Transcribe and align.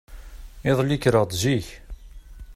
Iḍelli 0.69 0.97
kkreɣ-d 0.97 1.31
zik. 1.41 1.67